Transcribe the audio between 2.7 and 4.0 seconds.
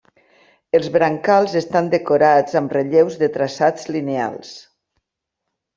relleus de traçats